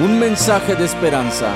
[0.00, 1.52] un mensaje de esperanza.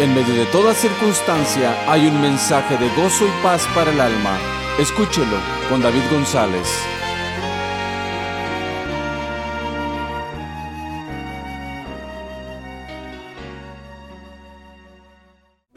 [0.00, 4.36] En medio de toda circunstancia hay un mensaje de gozo y paz para el alma.
[4.78, 5.36] Escúchelo
[5.68, 6.68] con David González.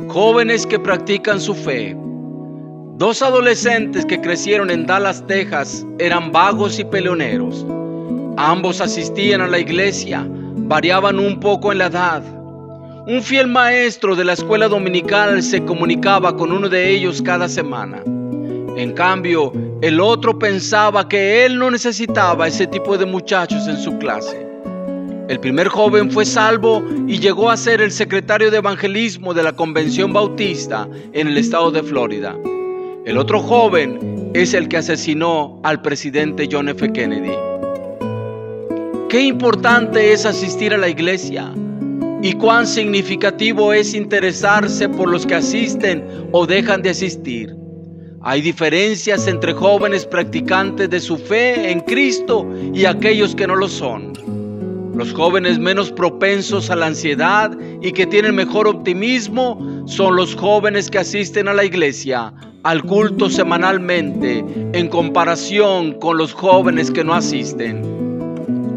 [0.08, 1.96] Jóvenes que practican su fe.
[2.96, 7.64] Dos adolescentes que crecieron en Dallas, Texas, eran vagos y peleoneros.
[8.40, 12.21] Ambos asistían a la iglesia, variaban un poco en la edad.
[13.07, 18.04] Un fiel maestro de la escuela dominical se comunicaba con uno de ellos cada semana.
[18.06, 23.97] En cambio, el otro pensaba que él no necesitaba ese tipo de muchachos en su
[23.97, 24.47] clase.
[25.30, 29.54] El primer joven fue salvo y llegó a ser el secretario de evangelismo de la
[29.54, 32.36] Convención Bautista en el estado de Florida.
[33.03, 36.94] El otro joven es el que asesinó al presidente John F.
[36.94, 37.56] Kennedy.
[39.09, 41.53] Qué importante es asistir a la iglesia
[42.22, 47.55] y cuán significativo es interesarse por los que asisten o dejan de asistir.
[48.22, 53.69] Hay diferencias entre jóvenes practicantes de su fe en Cristo y aquellos que no lo
[53.69, 54.11] son.
[54.94, 60.91] Los jóvenes menos propensos a la ansiedad y que tienen mejor optimismo son los jóvenes
[60.91, 67.13] que asisten a la iglesia, al culto semanalmente, en comparación con los jóvenes que no
[67.13, 67.97] asisten.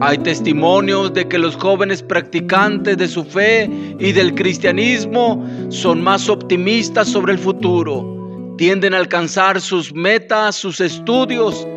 [0.03, 6.31] Hay testimonios de que los jóvenes practicantes de su fe y del cristianismo son más
[6.31, 11.69] optimistas sobre el futuro, tienden a alcanzar sus metas, sus estudios,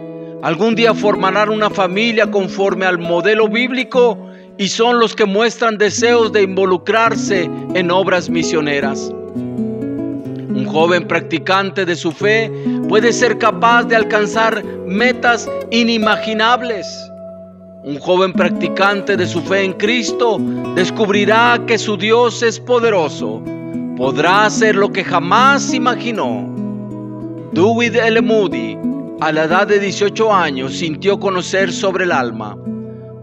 [0.42, 4.18] algún día formarán una familia conforme al modelo bíblico
[4.58, 9.12] y son los que muestran deseos de involucrarse en obras misioneras.
[9.36, 12.50] Un joven practicante de su fe
[12.88, 16.88] puede ser capaz de alcanzar metas inimaginables
[17.84, 20.38] un joven practicante de su fe en Cristo
[20.74, 23.42] descubrirá que su Dios es poderoso.
[23.98, 26.50] Podrá hacer lo que jamás imaginó.
[27.52, 28.22] Dewey L.
[28.22, 28.78] Moody,
[29.20, 32.56] a la edad de 18 años, sintió conocer sobre el alma.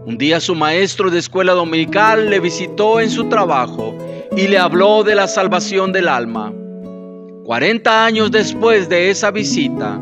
[0.05, 3.95] Un día su maestro de escuela dominical le visitó en su trabajo
[4.37, 6.53] y le habló de la salvación del alma.
[7.45, 9.99] 40 años después de esa visita,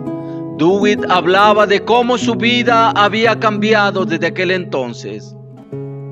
[0.60, 5.34] Dewitt hablaba de cómo su vida había cambiado desde aquel entonces.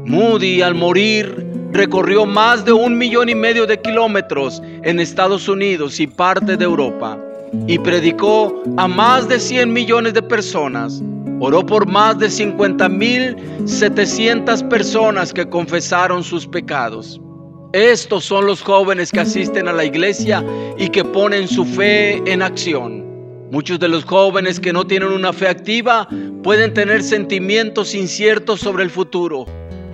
[0.05, 5.99] Moody al morir recorrió más de un millón y medio de kilómetros en Estados Unidos
[5.99, 7.19] y parte de Europa
[7.67, 11.03] y predicó a más de 100 millones de personas.
[11.41, 13.35] Oró por más de 50 mil
[13.65, 17.19] 700 personas que confesaron sus pecados.
[17.73, 20.41] Estos son los jóvenes que asisten a la iglesia
[20.77, 23.06] y que ponen su fe en acción.
[23.49, 26.05] Muchos de los jóvenes que no tienen una fe activa
[26.43, 29.45] pueden tener sentimientos inciertos sobre el futuro,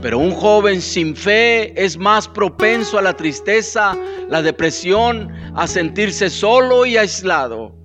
[0.01, 3.95] pero un joven sin fe es más propenso a la tristeza,
[4.27, 7.75] la depresión, a sentirse solo y aislado.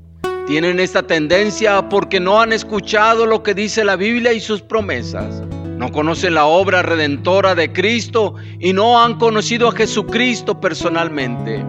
[0.47, 5.43] Tienen esta tendencia porque no han escuchado lo que dice la Biblia y sus promesas.
[5.77, 11.63] No conocen la obra redentora de Cristo y no han conocido a Jesucristo personalmente.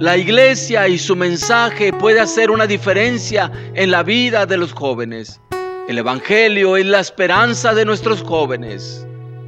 [0.00, 5.40] La iglesia y su mensaje puede hacer una diferencia en la vida de los jóvenes.
[5.88, 9.04] El Evangelio es la esperanza de nuestros jóvenes.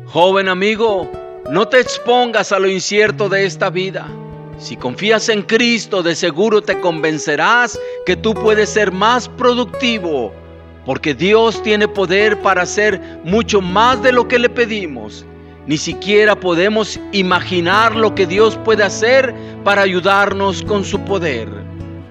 [0.06, 1.08] Joven amigo,
[1.48, 4.08] no te expongas a lo incierto de esta vida.
[4.58, 10.32] Si confías en Cristo, de seguro te convencerás que tú puedes ser más productivo,
[10.84, 15.24] porque Dios tiene poder para hacer mucho más de lo que le pedimos
[15.66, 19.34] ni siquiera podemos imaginar lo que Dios puede hacer
[19.64, 21.48] para ayudarnos con su poder.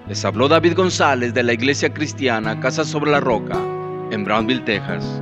[0.07, 3.57] Les habló David González de la Iglesia Cristiana Casa sobre la Roca
[4.11, 5.19] en Brownville, Texas.